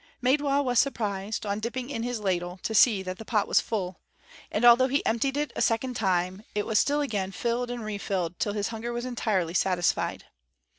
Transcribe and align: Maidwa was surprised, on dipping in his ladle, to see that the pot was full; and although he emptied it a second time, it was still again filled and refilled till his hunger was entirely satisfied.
Maidwa 0.19 0.63
was 0.63 0.79
surprised, 0.79 1.45
on 1.45 1.59
dipping 1.59 1.91
in 1.91 2.01
his 2.01 2.19
ladle, 2.19 2.57
to 2.63 2.73
see 2.73 3.03
that 3.03 3.19
the 3.19 3.23
pot 3.23 3.47
was 3.47 3.61
full; 3.61 3.99
and 4.51 4.65
although 4.65 4.87
he 4.87 5.05
emptied 5.05 5.37
it 5.37 5.53
a 5.55 5.61
second 5.61 5.93
time, 5.95 6.41
it 6.55 6.65
was 6.65 6.79
still 6.79 7.01
again 7.01 7.31
filled 7.31 7.69
and 7.69 7.85
refilled 7.85 8.39
till 8.39 8.53
his 8.53 8.69
hunger 8.69 8.91
was 8.91 9.05
entirely 9.05 9.53
satisfied. 9.53 10.25